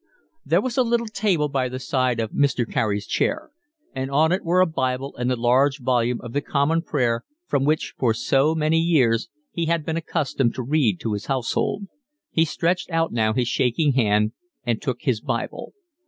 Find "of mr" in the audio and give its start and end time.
2.19-2.67